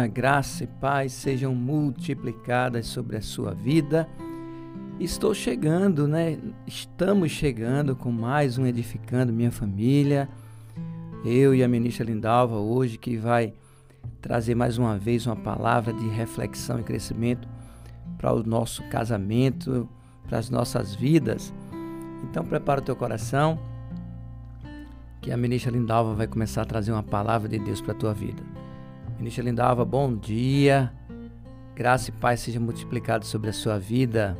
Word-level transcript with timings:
Dia, 0.00 0.06
graça 0.06 0.64
e 0.64 0.66
paz 0.66 1.12
sejam 1.12 1.54
multiplicadas 1.54 2.86
sobre 2.86 3.18
a 3.18 3.20
sua 3.20 3.52
vida. 3.52 4.08
Estou 4.98 5.34
chegando, 5.34 6.08
né? 6.08 6.38
Estamos 6.66 7.30
chegando 7.30 7.94
com 7.94 8.10
mais 8.10 8.56
um 8.56 8.64
Edificando 8.64 9.30
Minha 9.30 9.50
Família. 9.50 10.26
Eu 11.22 11.54
e 11.54 11.62
a 11.62 11.68
ministra 11.68 12.06
Lindalva 12.06 12.56
hoje 12.56 12.96
que 12.96 13.18
vai 13.18 13.52
trazer 14.22 14.54
mais 14.54 14.78
uma 14.78 14.96
vez 14.96 15.26
uma 15.26 15.36
palavra 15.36 15.92
de 15.92 16.08
reflexão 16.08 16.80
e 16.80 16.82
crescimento 16.82 17.46
para 18.16 18.32
o 18.32 18.42
nosso 18.42 18.82
casamento, 18.88 19.86
para 20.26 20.38
as 20.38 20.48
nossas 20.48 20.94
vidas. 20.94 21.52
Então 22.24 22.42
prepara 22.42 22.80
o 22.80 22.84
teu 22.84 22.96
coração 22.96 23.58
que 25.20 25.30
a 25.30 25.36
ministra 25.36 25.70
Lindalva 25.70 26.14
vai 26.14 26.26
começar 26.26 26.62
a 26.62 26.66
trazer 26.66 26.90
uma 26.90 27.02
palavra 27.02 27.46
de 27.50 27.58
Deus 27.58 27.82
para 27.82 27.92
a 27.92 27.96
tua 27.96 28.14
vida. 28.14 28.59
Ministra 29.20 29.44
Lindalva, 29.44 29.84
bom 29.84 30.16
dia. 30.16 30.90
Graça 31.74 32.08
e 32.08 32.12
paz 32.12 32.40
sejam 32.40 32.62
multiplicados 32.62 33.28
sobre 33.28 33.50
a 33.50 33.52
sua 33.52 33.78
vida. 33.78 34.34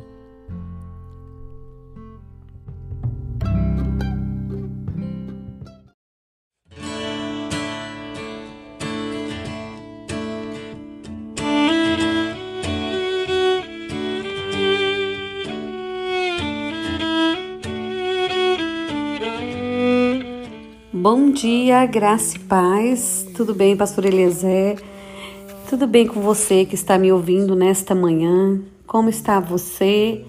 Bom 20.91 21.31
dia, 21.31 21.85
graça 21.85 22.35
e 22.35 22.39
paz. 22.39 23.30
Tudo 23.41 23.55
bem, 23.55 23.75
pastor 23.75 24.05
Eliezer? 24.05 24.79
Tudo 25.67 25.87
bem 25.87 26.05
com 26.05 26.21
você 26.21 26.63
que 26.63 26.75
está 26.75 26.95
me 26.99 27.11
ouvindo 27.11 27.55
nesta 27.55 27.95
manhã? 27.95 28.61
Como 28.85 29.09
está 29.09 29.39
você? 29.39 30.23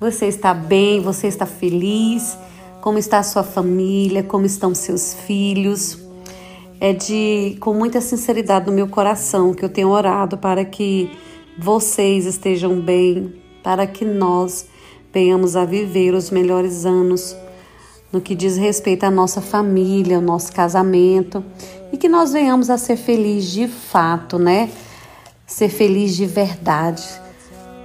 Você 0.00 0.26
está 0.26 0.52
bem? 0.52 1.00
Você 1.00 1.28
está 1.28 1.46
feliz? 1.46 2.36
Como 2.80 2.98
está 2.98 3.20
a 3.20 3.22
sua 3.22 3.44
família? 3.44 4.24
Como 4.24 4.46
estão 4.46 4.74
seus 4.74 5.14
filhos? 5.14 5.96
É 6.80 6.92
de 6.92 7.56
com 7.60 7.72
muita 7.72 8.00
sinceridade 8.00 8.66
no 8.66 8.72
meu 8.72 8.88
coração 8.88 9.54
que 9.54 9.64
eu 9.64 9.68
tenho 9.68 9.90
orado 9.90 10.36
para 10.36 10.64
que 10.64 11.08
vocês 11.56 12.26
estejam 12.26 12.80
bem, 12.80 13.32
para 13.62 13.86
que 13.86 14.04
nós 14.04 14.66
venhamos 15.14 15.54
a 15.54 15.64
viver 15.64 16.14
os 16.14 16.32
melhores 16.32 16.84
anos 16.84 17.36
no 18.12 18.20
que 18.20 18.34
diz 18.34 18.56
respeito 18.56 19.04
à 19.04 19.10
nossa 19.10 19.40
família, 19.40 20.16
ao 20.16 20.22
nosso 20.22 20.52
casamento 20.52 21.44
e 21.92 21.96
que 21.96 22.08
nós 22.08 22.32
venhamos 22.32 22.70
a 22.70 22.78
ser 22.78 22.96
felizes 22.96 23.50
de 23.50 23.68
fato, 23.68 24.38
né? 24.38 24.70
Ser 25.46 25.68
feliz 25.68 26.16
de 26.16 26.26
verdade. 26.26 27.02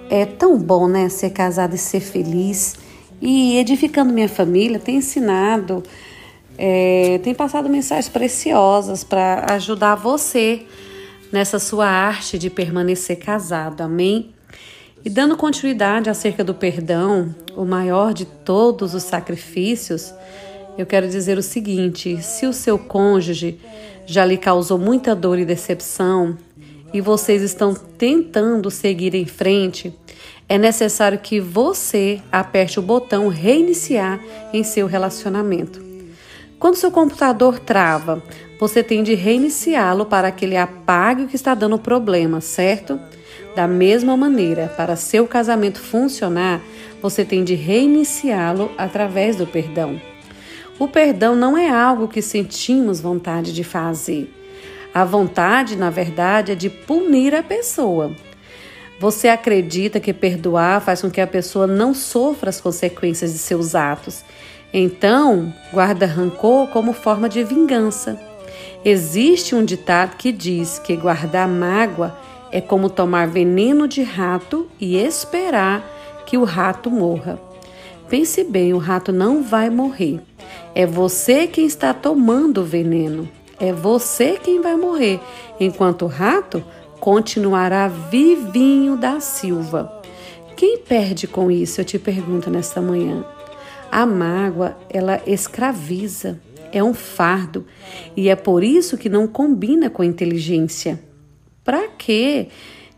É 0.09 0.25
tão 0.25 0.58
bom, 0.58 0.88
né? 0.88 1.09
Ser 1.09 1.31
casado 1.31 1.75
e 1.75 1.78
ser 1.78 2.00
feliz. 2.00 2.76
E 3.22 3.58
edificando 3.58 4.14
minha 4.14 4.30
família, 4.30 4.78
tem 4.78 4.98
ensinado, 4.98 5.81
é, 6.58 7.20
tem 7.23 7.33
passado 7.33 7.70
mensagens 7.70 8.09
preciosas 8.09 9.03
para 9.03 9.53
ajudar 9.53 9.95
você 9.95 10.64
nessa 11.31 11.59
sua 11.59 11.88
arte 11.88 12.38
de 12.38 12.50
permanecer 12.50 13.17
casado. 13.17 13.81
Amém? 13.81 14.33
E 15.04 15.10
dando 15.10 15.38
continuidade 15.38 16.10
acerca 16.10 16.44
do 16.44 16.54
perdão, 16.54 17.33
o 17.55 17.64
maior 17.64 18.14
de 18.14 18.26
todos 18.26 18.94
os 18.94 19.04
sacrifícios, 19.04 20.14
eu 20.77 20.86
quero 20.86 21.08
dizer 21.08 21.38
o 21.38 21.44
seguinte: 21.44 22.21
se 22.23 22.48
o 22.48 22.54
seu 22.54 22.77
cônjuge 22.80 23.60
já 24.05 24.26
lhe 24.26 24.38
causou 24.38 24.77
muita 24.77 25.16
dor 25.16 25.39
e 25.39 25.45
decepção 25.45 26.38
e 26.93 27.02
vocês 27.02 27.42
estão 27.42 27.73
tentando 27.73 28.71
seguir 28.71 29.14
em 29.16 29.26
frente, 29.26 29.93
é 30.48 30.58
necessário 30.58 31.20
que 31.20 31.39
você 31.39 32.21
aperte 32.32 32.80
o 32.80 32.83
botão 32.83 33.27
reiniciar 33.27 34.20
em 34.54 34.64
seu 34.64 34.88
relacionamento. 34.88 35.83
Quando 36.60 36.76
seu 36.76 36.92
computador 36.92 37.60
trava, 37.60 38.23
você 38.60 38.82
tem 38.82 39.04
de 39.04 39.14
reiniciá-lo 39.14 40.05
para 40.05 40.32
que 40.32 40.45
ele 40.45 40.55
apague 40.55 41.23
o 41.23 41.27
que 41.27 41.36
está 41.36 41.54
dando 41.54 41.77
problema, 41.77 42.39
certo? 42.39 42.99
Da 43.55 43.67
mesma 43.67 44.15
maneira, 44.15 44.73
para 44.77 44.95
seu 44.95 45.27
casamento 45.27 45.80
funcionar, 45.80 46.61
você 47.02 47.26
tem 47.26 47.44
de 47.44 47.55
reiniciá-lo 47.55 48.71
através 48.77 49.36
do 49.36 49.45
perdão. 49.45 49.99
O 50.77 50.89
perdão 50.89 51.36
não 51.36 51.58
é 51.58 51.69
algo 51.69 52.08
que 52.08 52.21
sentimos 52.21 52.99
vontade 52.99 53.53
de 53.53 53.63
fazer. 53.63 54.30
A 54.93 55.05
vontade, 55.05 55.77
na 55.77 55.89
verdade, 55.89 56.52
é 56.52 56.55
de 56.55 56.69
punir 56.69 57.33
a 57.33 57.41
pessoa. 57.41 58.11
Você 58.99 59.30
acredita 59.30 59.99
que 59.99 60.14
perdoar 60.14 60.81
faz 60.81 61.02
com 61.02 61.09
que 61.09 61.21
a 61.21 61.27
pessoa 61.27 61.65
não 61.65 61.93
sofra 61.93 62.49
as 62.49 62.59
consequências 62.59 63.31
de 63.31 63.37
seus 63.37 63.73
atos. 63.73 64.23
Então, 64.73 65.53
guarda 65.71 66.05
rancor 66.05 66.67
como 66.67 66.91
forma 66.91 67.30
de 67.30 67.43
vingança. 67.43 68.19
Existe 68.83 69.55
um 69.55 69.64
ditado 69.64 70.17
que 70.17 70.31
diz 70.31 70.80
que 70.80 70.95
guardar 70.97 71.47
mágoa 71.47 72.17
é 72.52 72.59
como 72.59 72.89
tomar 72.89 73.27
veneno 73.27 73.87
de 73.87 74.03
rato 74.03 74.69
e 74.80 74.97
esperar 74.97 75.83
que 76.25 76.37
o 76.37 76.43
rato 76.43 76.91
morra. 76.91 77.39
Pense 78.09 78.43
bem, 78.43 78.73
o 78.73 78.77
rato 78.77 79.11
não 79.11 79.41
vai 79.41 79.69
morrer. 79.69 80.21
É 80.75 80.86
você 80.86 81.47
quem 81.47 81.65
está 81.65 81.93
tomando 81.93 82.59
o 82.59 82.65
veneno. 82.65 83.30
É 83.58 83.71
você 83.71 84.37
quem 84.37 84.61
vai 84.61 84.75
morrer, 84.75 85.21
enquanto 85.58 86.03
o 86.03 86.09
rato 86.09 86.61
continuará 86.99 87.87
vivinho 87.87 88.97
da 88.97 89.21
silva. 89.21 90.02
Quem 90.58 90.77
perde 90.80 91.27
com 91.27 91.49
isso? 91.49 91.80
Eu 91.80 91.85
te 91.85 91.97
pergunto 91.97 92.49
nesta 92.49 92.81
manhã. 92.81 93.25
A 93.89 94.05
mágoa, 94.05 94.77
ela 94.89 95.21
escraviza, 95.25 96.41
é 96.73 96.83
um 96.83 96.93
fardo, 96.93 97.65
e 98.17 98.27
é 98.27 98.35
por 98.35 98.61
isso 98.61 98.97
que 98.97 99.08
não 99.08 99.27
combina 99.27 99.89
com 99.89 100.02
a 100.02 100.05
inteligência. 100.05 100.99
Para 101.64 101.87
que 101.87 102.49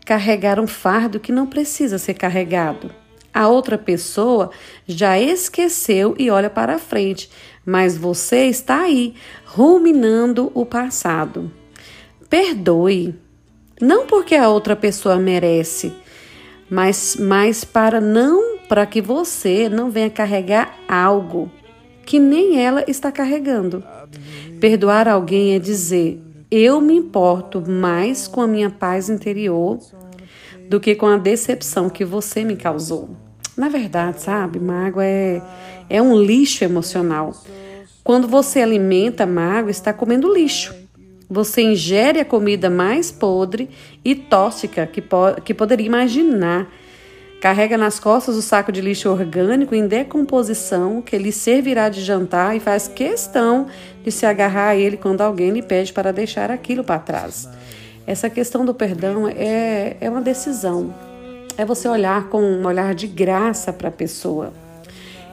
carregar 0.04 0.58
um 0.58 0.66
fardo 0.66 1.20
que 1.20 1.30
não 1.30 1.46
precisa 1.46 1.98
ser 1.98 2.14
carregado? 2.14 2.90
A 3.38 3.46
outra 3.46 3.78
pessoa 3.78 4.50
já 4.84 5.16
esqueceu 5.16 6.12
e 6.18 6.28
olha 6.28 6.50
para 6.50 6.76
frente, 6.76 7.30
mas 7.64 7.96
você 7.96 8.46
está 8.46 8.80
aí, 8.80 9.14
ruminando 9.44 10.50
o 10.56 10.66
passado. 10.66 11.48
Perdoe, 12.28 13.14
não 13.80 14.08
porque 14.08 14.34
a 14.34 14.48
outra 14.48 14.74
pessoa 14.74 15.20
merece, 15.20 15.92
mas, 16.68 17.16
mas 17.16 17.62
para 17.62 18.00
não 18.00 18.58
para 18.68 18.84
que 18.84 19.00
você 19.00 19.68
não 19.68 19.88
venha 19.88 20.10
carregar 20.10 20.76
algo 20.88 21.48
que 22.04 22.18
nem 22.18 22.60
ela 22.60 22.82
está 22.88 23.12
carregando. 23.12 23.84
Perdoar 24.60 25.06
alguém 25.06 25.54
é 25.54 25.60
dizer: 25.60 26.20
eu 26.50 26.80
me 26.80 26.96
importo 26.96 27.62
mais 27.70 28.26
com 28.26 28.40
a 28.40 28.48
minha 28.48 28.68
paz 28.68 29.08
interior 29.08 29.78
do 30.68 30.80
que 30.80 30.96
com 30.96 31.06
a 31.06 31.16
decepção 31.16 31.88
que 31.88 32.04
você 32.04 32.42
me 32.42 32.56
causou. 32.56 33.27
Na 33.58 33.68
verdade, 33.68 34.22
sabe, 34.22 34.58
mágoa 34.58 35.04
é, 35.04 35.42
é 35.90 36.00
um 36.00 36.18
lixo 36.18 36.64
emocional. 36.64 37.34
Quando 38.04 38.26
você 38.26 38.60
alimenta 38.60 39.26
mágoa, 39.26 39.70
está 39.70 39.92
comendo 39.92 40.32
lixo. 40.32 40.74
Você 41.28 41.60
ingere 41.60 42.20
a 42.20 42.24
comida 42.24 42.70
mais 42.70 43.10
podre 43.10 43.68
e 44.02 44.14
tóxica 44.14 44.86
que, 44.86 45.02
po 45.02 45.34
que 45.44 45.52
poderia 45.52 45.86
imaginar 45.86 46.68
Carrega 47.40 47.78
nas 47.78 48.00
costas 48.00 48.34
o 48.34 48.42
saco 48.42 48.72
de 48.72 48.80
lixo 48.80 49.08
orgânico 49.08 49.72
em 49.72 49.86
decomposição 49.86 51.00
que 51.00 51.16
lhe 51.16 51.30
servirá 51.30 51.88
de 51.88 52.02
jantar 52.02 52.56
e 52.56 52.60
faz 52.60 52.88
questão 52.88 53.68
de 54.02 54.10
se 54.10 54.26
agarrar 54.26 54.70
a 54.70 54.76
ele 54.76 54.96
quando 54.96 55.20
alguém 55.20 55.50
lhe 55.50 55.62
pede 55.62 55.92
para 55.92 56.12
deixar 56.12 56.50
aquilo 56.50 56.82
para 56.82 56.98
trás. 56.98 57.48
Essa 58.04 58.28
questão 58.28 58.64
do 58.64 58.74
perdão 58.74 59.28
é, 59.28 59.96
é 60.00 60.10
uma 60.10 60.20
decisão. 60.20 60.92
É 61.58 61.64
você 61.64 61.88
olhar 61.88 62.28
com 62.28 62.40
um 62.40 62.64
olhar 62.64 62.94
de 62.94 63.08
graça 63.08 63.72
para 63.72 63.88
a 63.88 63.92
pessoa. 63.92 64.52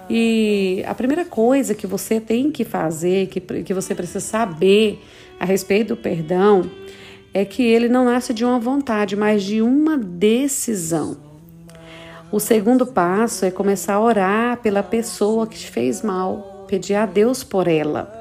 E 0.09 0.83
a 0.87 0.95
primeira 0.95 1.23
coisa 1.23 1.75
que 1.75 1.85
você 1.85 2.19
tem 2.19 2.49
que 2.51 2.65
fazer, 2.65 3.27
que, 3.27 3.39
que 3.39 3.73
você 3.75 3.93
precisa 3.93 4.19
saber 4.19 4.99
a 5.39 5.45
respeito 5.45 5.89
do 5.89 5.97
perdão, 5.97 6.67
é 7.31 7.45
que 7.45 7.61
ele 7.61 7.87
não 7.87 8.05
nasce 8.05 8.33
de 8.33 8.43
uma 8.43 8.59
vontade, 8.59 9.15
mas 9.15 9.43
de 9.43 9.61
uma 9.61 9.99
decisão. 9.99 11.15
O 12.31 12.39
segundo 12.39 12.87
passo 12.87 13.45
é 13.45 13.51
começar 13.51 13.93
a 13.93 14.01
orar 14.01 14.57
pela 14.57 14.81
pessoa 14.81 15.45
que 15.45 15.59
te 15.59 15.69
fez 15.69 16.01
mal, 16.01 16.65
pedir 16.67 16.95
a 16.95 17.05
Deus 17.05 17.43
por 17.43 17.67
ela. 17.67 18.11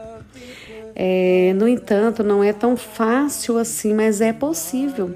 É, 0.94 1.54
no 1.56 1.66
entanto, 1.66 2.22
não 2.22 2.44
é 2.44 2.52
tão 2.52 2.76
fácil 2.76 3.56
assim, 3.56 3.94
mas 3.94 4.20
é 4.20 4.32
possível. 4.32 5.14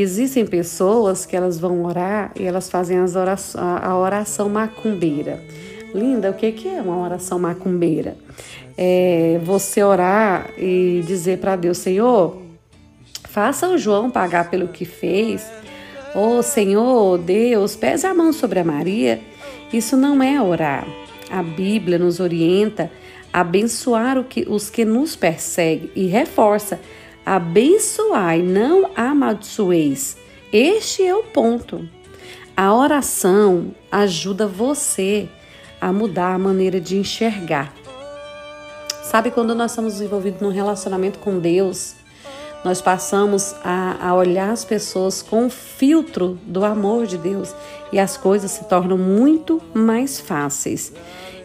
Existem 0.00 0.46
pessoas 0.46 1.24
que 1.24 1.36
elas 1.36 1.58
vão 1.58 1.84
orar 1.84 2.32
e 2.38 2.44
elas 2.44 2.68
fazem 2.68 2.98
as 2.98 3.14
a 3.16 3.96
oração 3.96 4.48
macumbeira. 4.48 5.42
Linda, 5.94 6.30
o 6.30 6.34
que 6.34 6.68
é 6.68 6.82
uma 6.82 7.02
oração 7.02 7.38
macumbeira? 7.38 8.16
É 8.76 9.40
você 9.42 9.82
orar 9.82 10.50
e 10.58 11.02
dizer 11.06 11.38
para 11.38 11.56
Deus, 11.56 11.78
Senhor, 11.78 12.46
Faça 13.36 13.68
o 13.68 13.76
João 13.76 14.10
pagar 14.10 14.48
pelo 14.48 14.68
que 14.68 14.86
fez. 14.86 15.46
Ô 16.14 16.38
oh, 16.38 16.42
Senhor, 16.42 17.18
Deus, 17.18 17.76
pese 17.76 18.06
a 18.06 18.14
mão 18.14 18.32
sobre 18.32 18.60
a 18.60 18.64
Maria. 18.64 19.20
Isso 19.70 19.94
não 19.94 20.22
é 20.22 20.40
orar. 20.40 20.88
A 21.30 21.42
Bíblia 21.42 21.98
nos 21.98 22.18
orienta 22.18 22.90
a 23.30 23.40
abençoar 23.40 24.24
que, 24.24 24.46
os 24.48 24.70
que 24.70 24.86
nos 24.86 25.14
perseguem 25.14 25.90
e 25.94 26.06
reforça: 26.06 26.80
abençoai, 27.26 28.40
não 28.40 28.88
amaldiçoeis. 28.94 30.16
Este 30.52 31.04
é 31.04 31.12
o 31.12 31.24
ponto. 31.24 31.88
A 32.56 32.72
oração 32.72 33.74
ajuda 33.90 34.46
você 34.46 35.28
a 35.80 35.92
mudar 35.92 36.34
a 36.34 36.38
maneira 36.38 36.80
de 36.80 36.96
enxergar. 36.96 37.74
Sabe 39.02 39.32
quando 39.32 39.54
nós 39.54 39.72
estamos 39.72 40.00
envolvidos 40.00 40.40
num 40.40 40.50
relacionamento 40.50 41.18
com 41.18 41.38
Deus, 41.38 41.96
nós 42.64 42.80
passamos 42.80 43.54
a, 43.62 44.08
a 44.08 44.14
olhar 44.14 44.50
as 44.50 44.64
pessoas 44.64 45.20
com 45.20 45.46
o 45.46 45.50
filtro 45.50 46.38
do 46.46 46.64
amor 46.64 47.06
de 47.06 47.18
Deus 47.18 47.54
e 47.92 47.98
as 47.98 48.16
coisas 48.16 48.50
se 48.52 48.64
tornam 48.64 48.96
muito 48.96 49.60
mais 49.74 50.18
fáceis. 50.18 50.92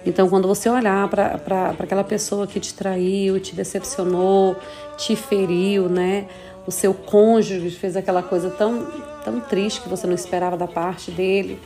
Então, 0.06 0.28
quando 0.28 0.48
você 0.48 0.68
olhar 0.70 1.08
para 1.10 1.76
aquela 1.80 2.04
pessoa 2.04 2.48
que 2.48 2.60
te 2.60 2.74
traiu, 2.74 3.40
te 3.40 3.56
decepcionou, 3.56 4.56
te 4.98 5.16
feriu, 5.16 5.88
né? 5.88 6.28
O 6.66 6.72
seu 6.72 6.94
cônjuge 6.94 7.70
fez 7.72 7.96
aquela 7.96 8.24
coisa 8.24 8.50
tão, 8.50 8.88
tão 9.24 9.40
triste 9.40 9.82
que 9.82 9.90
você 9.90 10.08
não 10.08 10.14
esperava 10.14 10.58
da 10.58 10.68
parte 10.68 11.12
dele. 11.12 11.60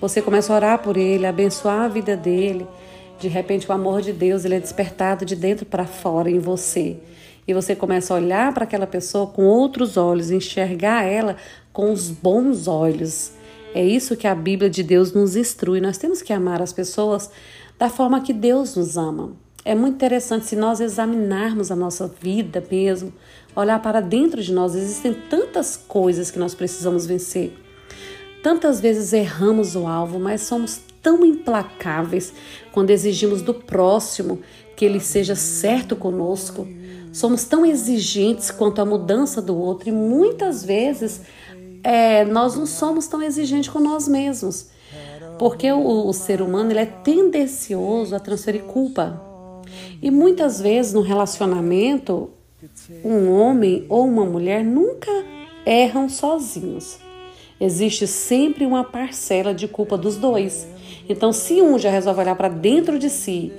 Você 0.00 0.20
começa 0.20 0.52
a 0.52 0.56
orar 0.56 0.78
por 0.78 0.96
ele, 0.96 1.26
abençoar 1.26 1.82
a 1.82 1.88
vida 1.88 2.16
dele. 2.16 2.66
De 3.18 3.28
repente, 3.28 3.68
o 3.68 3.72
amor 3.72 4.00
de 4.00 4.12
Deus 4.12 4.44
ele 4.44 4.54
é 4.54 4.60
despertado 4.60 5.24
de 5.24 5.36
dentro 5.36 5.66
para 5.66 5.86
fora 5.86 6.30
em 6.30 6.38
você. 6.38 6.96
E 7.46 7.52
você 7.52 7.74
começa 7.74 8.14
a 8.14 8.16
olhar 8.16 8.52
para 8.54 8.64
aquela 8.64 8.86
pessoa 8.86 9.26
com 9.26 9.44
outros 9.44 9.96
olhos, 9.96 10.30
enxergar 10.30 11.04
ela 11.04 11.36
com 11.72 11.92
os 11.92 12.10
bons 12.10 12.68
olhos. 12.68 13.32
É 13.74 13.84
isso 13.84 14.16
que 14.16 14.26
a 14.26 14.34
Bíblia 14.34 14.70
de 14.70 14.82
Deus 14.82 15.12
nos 15.12 15.36
instrui. 15.36 15.80
Nós 15.80 15.98
temos 15.98 16.22
que 16.22 16.32
amar 16.32 16.60
as 16.62 16.72
pessoas 16.72 17.30
da 17.80 17.88
forma 17.88 18.20
que 18.20 18.34
Deus 18.34 18.76
nos 18.76 18.98
ama. 18.98 19.32
É 19.64 19.74
muito 19.74 19.94
interessante 19.94 20.44
se 20.44 20.54
nós 20.54 20.80
examinarmos 20.80 21.70
a 21.70 21.76
nossa 21.76 22.06
vida 22.06 22.62
mesmo, 22.70 23.10
olhar 23.56 23.80
para 23.80 24.02
dentro 24.02 24.42
de 24.42 24.52
nós. 24.52 24.74
Existem 24.74 25.14
tantas 25.14 25.78
coisas 25.78 26.30
que 26.30 26.38
nós 26.38 26.54
precisamos 26.54 27.06
vencer. 27.06 27.56
Tantas 28.42 28.80
vezes 28.80 29.14
erramos 29.14 29.76
o 29.76 29.86
alvo, 29.86 30.18
mas 30.18 30.42
somos 30.42 30.78
tão 31.02 31.24
implacáveis 31.24 32.34
quando 32.70 32.90
exigimos 32.90 33.40
do 33.40 33.54
próximo 33.54 34.40
que 34.76 34.84
ele 34.84 35.00
seja 35.00 35.34
certo 35.34 35.96
conosco. 35.96 36.68
Somos 37.14 37.44
tão 37.44 37.64
exigentes 37.64 38.50
quanto 38.50 38.82
a 38.82 38.84
mudança 38.84 39.40
do 39.40 39.56
outro 39.56 39.88
e 39.88 39.92
muitas 39.92 40.62
vezes 40.62 41.22
é, 41.82 42.26
nós 42.26 42.56
não 42.56 42.66
somos 42.66 43.06
tão 43.06 43.22
exigentes 43.22 43.70
com 43.70 43.80
nós 43.80 44.06
mesmos, 44.06 44.68
porque 45.40 45.72
o, 45.72 46.06
o 46.06 46.12
ser 46.12 46.42
humano 46.42 46.70
ele 46.70 46.80
é 46.80 46.84
tendencioso 46.84 48.14
a 48.14 48.20
transferir 48.20 48.64
culpa. 48.64 49.18
E 50.02 50.10
muitas 50.10 50.60
vezes 50.60 50.92
no 50.92 51.00
relacionamento, 51.00 52.28
um 53.02 53.32
homem 53.32 53.86
ou 53.88 54.06
uma 54.06 54.26
mulher 54.26 54.62
nunca 54.62 55.10
erram 55.64 56.10
sozinhos. 56.10 56.98
Existe 57.58 58.06
sempre 58.06 58.66
uma 58.66 58.84
parcela 58.84 59.54
de 59.54 59.66
culpa 59.66 59.96
dos 59.96 60.18
dois. 60.18 60.68
Então, 61.08 61.32
se 61.32 61.62
um 61.62 61.78
já 61.78 61.88
resolve 61.88 62.20
olhar 62.20 62.36
para 62.36 62.50
dentro 62.50 62.98
de 62.98 63.08
si 63.08 63.50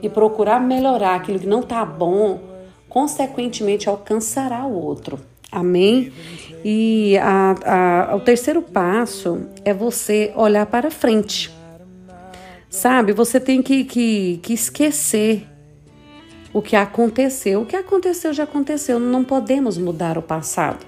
e 0.00 0.08
procurar 0.08 0.58
melhorar 0.58 1.16
aquilo 1.16 1.38
que 1.38 1.46
não 1.46 1.60
está 1.60 1.84
bom, 1.84 2.40
consequentemente 2.88 3.90
alcançará 3.90 4.64
o 4.64 4.72
outro. 4.72 5.20
Amém? 5.50 6.12
E 6.64 7.16
a, 7.18 8.08
a, 8.10 8.16
o 8.16 8.20
terceiro 8.20 8.60
passo 8.62 9.46
é 9.64 9.72
você 9.72 10.32
olhar 10.34 10.66
para 10.66 10.90
frente. 10.90 11.50
Sabe, 12.68 13.12
você 13.12 13.38
tem 13.38 13.62
que, 13.62 13.84
que, 13.84 14.40
que 14.42 14.52
esquecer 14.52 15.46
o 16.52 16.60
que 16.60 16.76
aconteceu. 16.76 17.62
O 17.62 17.66
que 17.66 17.76
aconteceu 17.76 18.32
já 18.32 18.44
aconteceu. 18.44 18.98
Não 18.98 19.22
podemos 19.22 19.78
mudar 19.78 20.18
o 20.18 20.22
passado, 20.22 20.84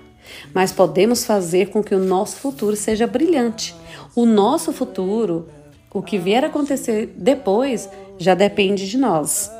mas 0.52 0.72
podemos 0.72 1.25
fazer 1.25 1.70
com 1.70 1.82
que 1.82 1.94
o 1.94 1.99
nosso 1.99 2.37
futuro 2.37 2.75
seja 2.76 3.06
brilhante. 3.06 3.75
O 4.14 4.26
nosso 4.26 4.72
futuro 4.72 5.46
o 5.93 6.02
que 6.02 6.19
vier 6.19 6.44
a 6.44 6.49
acontecer 6.49 7.14
depois 7.16 7.88
já 8.19 8.34
depende 8.34 8.88
de 8.88 8.99
nós. 8.99 9.50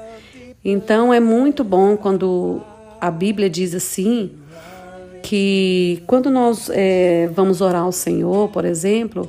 Então 0.65 1.13
é 1.13 1.21
muito 1.21 1.65
bom 1.65 1.97
quando 1.97 2.61
a 3.01 3.11
Bíblia 3.11 3.49
diz 3.49 3.75
assim 3.75 4.31
que 5.23 6.03
quando 6.07 6.31
nós 6.31 6.71
é, 6.73 7.29
vamos 7.33 7.61
orar 7.61 7.83
ao 7.83 7.93
Senhor, 7.93 8.49
por 8.49 8.65
exemplo, 8.65 9.29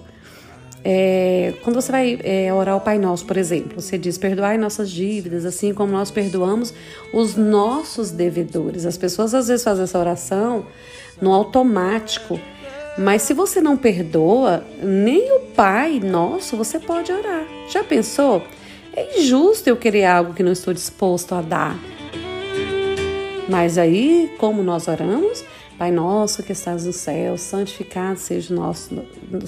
é, 0.83 1.53
quando 1.63 1.75
você 1.81 1.91
vai 1.91 2.19
é, 2.23 2.53
orar 2.53 2.75
ao 2.75 2.81
Pai 2.81 2.97
Nosso, 2.97 3.25
por 3.25 3.37
exemplo, 3.37 3.81
você 3.81 3.97
diz: 3.97 4.17
perdoai 4.17 4.57
nossas 4.57 4.89
dívidas, 4.89 5.45
assim 5.45 5.73
como 5.73 5.91
nós 5.91 6.11
perdoamos 6.11 6.73
os 7.13 7.35
nossos 7.35 8.11
devedores. 8.11 8.85
As 8.85 8.97
pessoas 8.97 9.33
às 9.33 9.47
vezes 9.47 9.63
fazem 9.63 9.83
essa 9.83 9.99
oração 9.99 10.65
no 11.21 11.33
automático 11.33 12.39
mas 12.99 13.21
se 13.21 13.33
você 13.33 13.61
não 13.61 13.77
perdoa, 13.77 14.65
nem 14.83 15.31
o 15.31 15.39
Pai 15.55 16.01
Nosso 16.03 16.57
você 16.57 16.77
pode 16.77 17.13
orar. 17.13 17.45
Já 17.69 17.81
pensou? 17.81 18.43
É 18.93 19.19
injusto 19.19 19.69
eu 19.69 19.77
querer 19.77 20.03
algo 20.03 20.33
que 20.33 20.43
não 20.43 20.51
estou 20.51 20.73
disposto 20.73 21.33
a 21.33 21.41
dar. 21.41 21.79
Mas 23.47 23.77
aí, 23.77 24.29
como 24.37 24.61
nós 24.61 24.89
oramos, 24.89 25.45
Pai 25.79 25.91
nosso 25.91 26.43
que 26.43 26.51
estás 26.51 26.85
no 26.85 26.91
céu, 26.91 27.37
santificado 27.37 28.19
seja 28.19 28.53
o, 28.53 28.57
nosso, 28.57 28.93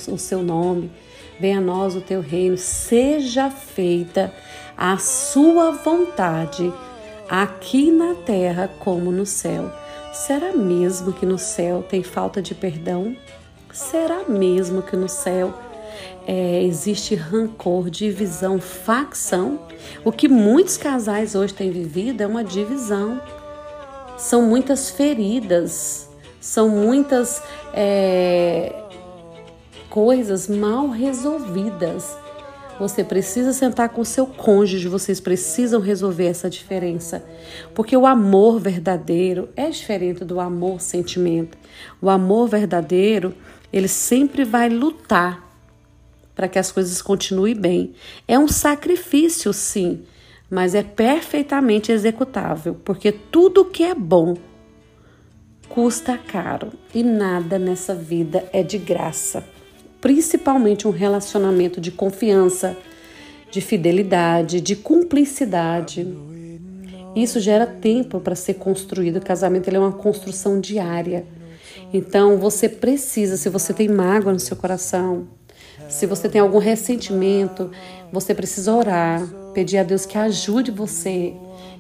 o 0.09 0.17
seu 0.17 0.41
nome, 0.41 0.89
venha 1.37 1.57
a 1.57 1.61
nós 1.61 1.93
o 1.93 1.99
teu 1.99 2.21
reino, 2.21 2.57
seja 2.57 3.49
feita 3.49 4.33
a 4.77 4.97
sua 4.97 5.71
vontade, 5.71 6.73
aqui 7.29 7.91
na 7.91 8.15
terra 8.15 8.69
como 8.79 9.11
no 9.11 9.25
céu. 9.25 9.69
Será 10.13 10.53
mesmo 10.53 11.11
que 11.11 11.25
no 11.25 11.37
céu 11.37 11.83
tem 11.83 12.01
falta 12.01 12.41
de 12.41 12.55
perdão? 12.55 13.13
Será 13.73 14.23
mesmo 14.23 14.81
que 14.81 14.95
no 14.95 15.09
céu 15.09 15.53
é, 16.25 16.63
existe 16.63 17.13
rancor, 17.13 17.89
divisão, 17.89 18.57
facção? 18.57 19.59
O 20.05 20.13
que 20.13 20.29
muitos 20.29 20.77
casais 20.77 21.35
hoje 21.35 21.53
têm 21.53 21.71
vivido 21.71 22.21
é 22.21 22.27
uma 22.27 22.41
divisão. 22.43 23.21
São 24.17 24.43
muitas 24.43 24.89
feridas, 24.89 26.09
são 26.41 26.67
muitas 26.67 27.41
é, 27.71 28.73
coisas 29.89 30.49
mal 30.49 30.89
resolvidas. 30.89 32.17
Você 32.79 33.03
precisa 33.03 33.53
sentar 33.53 33.89
com 33.89 34.03
seu 34.03 34.25
cônjuge, 34.25 34.87
vocês 34.87 35.19
precisam 35.19 35.79
resolver 35.79 36.25
essa 36.25 36.49
diferença. 36.49 37.23
Porque 37.75 37.95
o 37.95 38.07
amor 38.07 38.59
verdadeiro 38.59 39.49
é 39.55 39.69
diferente 39.69 40.25
do 40.25 40.39
amor 40.39 40.81
sentimento. 40.81 41.55
O 42.01 42.09
amor 42.09 42.49
verdadeiro 42.49 43.35
ele 43.71 43.87
sempre 43.87 44.43
vai 44.43 44.67
lutar 44.67 45.47
para 46.33 46.47
que 46.47 46.57
as 46.57 46.71
coisas 46.71 47.03
continuem 47.03 47.53
bem. 47.53 47.93
É 48.27 48.39
um 48.39 48.47
sacrifício, 48.47 49.53
sim, 49.53 50.01
mas 50.49 50.73
é 50.73 50.81
perfeitamente 50.81 51.91
executável, 51.91 52.75
porque 52.83 53.11
tudo 53.11 53.65
que 53.65 53.83
é 53.83 53.93
bom 53.93 54.35
custa 55.73 56.17
caro 56.17 56.73
e 56.93 57.01
nada 57.01 57.57
nessa 57.57 57.95
vida 57.95 58.43
é 58.51 58.61
de 58.61 58.77
graça. 58.77 59.43
Principalmente 60.01 60.85
um 60.85 60.91
relacionamento 60.91 61.79
de 61.79 61.91
confiança, 61.91 62.75
de 63.49 63.61
fidelidade, 63.61 64.59
de 64.59 64.75
cumplicidade. 64.75 66.05
Isso 67.15 67.39
gera 67.39 67.65
tempo 67.65 68.19
para 68.19 68.35
ser 68.35 68.55
construído. 68.55 69.17
O 69.17 69.21
casamento 69.21 69.69
é 69.69 69.79
uma 69.79 69.93
construção 69.93 70.59
diária. 70.59 71.25
Então 71.93 72.37
você 72.37 72.67
precisa, 72.67 73.37
se 73.37 73.47
você 73.49 73.73
tem 73.73 73.87
mágoa 73.87 74.33
no 74.33 74.39
seu 74.39 74.57
coração, 74.57 75.27
se 75.87 76.05
você 76.05 76.27
tem 76.27 76.41
algum 76.41 76.57
ressentimento, 76.57 77.71
você 78.11 78.33
precisa 78.33 78.73
orar, 78.73 79.25
pedir 79.53 79.77
a 79.77 79.83
Deus 79.83 80.05
que 80.05 80.17
ajude 80.17 80.71
você. 80.71 81.33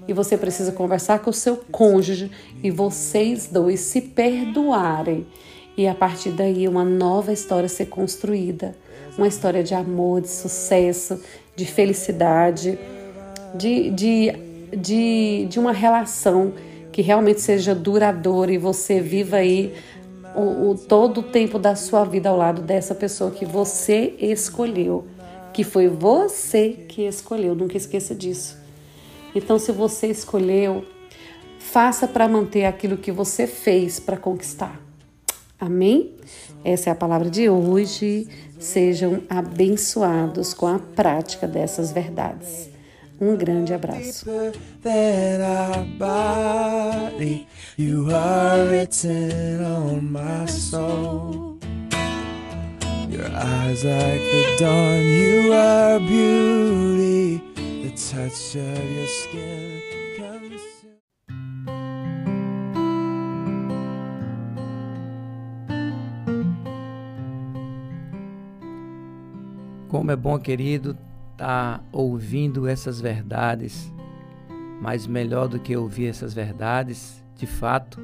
E 0.07 0.13
você 0.13 0.37
precisa 0.37 0.71
conversar 0.71 1.19
com 1.19 1.29
o 1.29 1.33
seu 1.33 1.57
cônjuge 1.71 2.31
e 2.63 2.71
vocês 2.71 3.47
dois 3.47 3.79
se 3.81 4.01
perdoarem. 4.01 5.27
E 5.77 5.87
a 5.87 5.95
partir 5.95 6.31
daí 6.31 6.67
uma 6.67 6.83
nova 6.83 7.31
história 7.31 7.69
ser 7.69 7.85
construída. 7.85 8.75
Uma 9.17 9.27
história 9.27 9.63
de 9.63 9.73
amor, 9.73 10.21
de 10.21 10.29
sucesso, 10.29 11.21
de 11.55 11.65
felicidade, 11.65 12.79
de, 13.55 13.89
de, 13.91 14.33
de, 14.75 15.45
de 15.49 15.59
uma 15.59 15.71
relação 15.71 16.53
que 16.91 17.01
realmente 17.01 17.41
seja 17.41 17.73
duradoura 17.73 18.51
e 18.51 18.57
você 18.57 18.99
viva 18.99 19.37
aí 19.37 19.73
o, 20.35 20.69
o, 20.69 20.77
todo 20.77 21.19
o 21.19 21.23
tempo 21.23 21.59
da 21.59 21.75
sua 21.75 22.03
vida 22.03 22.29
ao 22.29 22.37
lado 22.37 22.61
dessa 22.61 22.95
pessoa 22.95 23.31
que 23.31 23.45
você 23.45 24.13
escolheu, 24.19 25.05
que 25.53 25.63
foi 25.63 25.87
você 25.87 26.69
que 26.87 27.03
escolheu, 27.03 27.55
nunca 27.55 27.77
esqueça 27.77 28.15
disso. 28.15 28.60
Então, 29.33 29.57
se 29.57 29.71
você 29.71 30.07
escolheu, 30.07 30.85
faça 31.59 32.07
para 32.07 32.27
manter 32.27 32.65
aquilo 32.65 32.97
que 32.97 33.11
você 33.11 33.47
fez 33.47 33.99
para 33.99 34.17
conquistar. 34.17 34.79
Amém? 35.59 36.15
Essa 36.63 36.89
é 36.89 36.93
a 36.93 36.95
palavra 36.95 37.29
de 37.29 37.49
hoje. 37.49 38.27
Sejam 38.59 39.23
abençoados 39.29 40.53
com 40.53 40.67
a 40.67 40.79
prática 40.79 41.47
dessas 41.47 41.91
verdades. 41.91 42.69
Um 43.19 43.35
grande 43.35 43.73
abraço. 43.73 44.25
Your 53.11 53.29
eyes 53.35 53.83
like 53.83 54.21
the 54.21 54.55
dawn, 54.57 55.03
you 55.03 55.51
are 55.53 55.99
beauty. 55.99 57.50
The 57.81 57.89
touch 57.89 58.57
of 58.57 58.93
your 58.93 59.07
skin 59.07 59.81
comes. 60.15 60.61
Como 69.89 70.11
é 70.11 70.15
bom, 70.15 70.37
querido, 70.37 70.91
estar 71.31 71.79
tá 71.79 71.83
ouvindo 71.91 72.67
essas 72.67 73.01
verdades, 73.01 73.91
mas 74.79 75.07
melhor 75.07 75.47
do 75.47 75.59
que 75.59 75.75
ouvir 75.75 76.05
essas 76.05 76.35
verdades, 76.35 77.23
de 77.35 77.47
fato, 77.47 77.99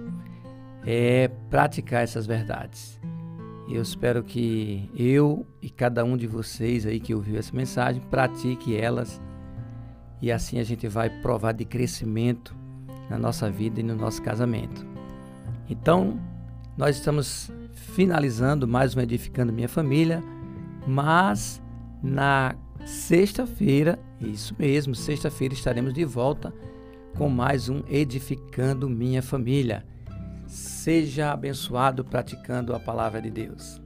é 0.87 1.27
praticar 1.51 2.01
essas 2.01 2.25
verdades. 2.25 2.99
Eu 3.69 3.83
espero 3.83 4.23
que 4.23 4.89
eu 4.95 5.45
e 5.61 5.69
cada 5.69 6.03
um 6.03 6.17
de 6.17 6.25
vocês 6.25 6.83
aí 6.83 6.99
que 6.99 7.13
ouviu 7.13 7.37
essa 7.37 7.55
mensagem 7.55 8.01
pratique 8.09 8.75
elas 8.75 9.21
e 10.21 10.31
assim 10.31 10.59
a 10.59 10.63
gente 10.63 10.87
vai 10.87 11.09
provar 11.09 11.53
de 11.53 11.65
crescimento 11.65 12.55
na 13.09 13.17
nossa 13.17 13.49
vida 13.49 13.79
e 13.79 13.83
no 13.83 13.95
nosso 13.95 14.21
casamento. 14.21 14.85
Então, 15.69 16.19
nós 16.77 16.97
estamos 16.97 17.51
finalizando 17.73 18.67
mais 18.67 18.95
um 18.95 18.99
Edificando 18.99 19.51
Minha 19.51 19.69
Família, 19.69 20.23
mas 20.85 21.61
na 22.01 22.55
sexta-feira, 22.85 23.99
isso 24.21 24.55
mesmo, 24.57 24.95
sexta-feira 24.95 25.53
estaremos 25.53 25.93
de 25.93 26.05
volta 26.05 26.53
com 27.17 27.29
mais 27.29 27.69
um 27.69 27.81
Edificando 27.89 28.89
Minha 28.89 29.21
Família. 29.21 29.85
Seja 30.45 31.31
abençoado 31.31 32.05
praticando 32.05 32.73
a 32.73 32.79
palavra 32.79 33.21
de 33.21 33.29
Deus. 33.29 33.81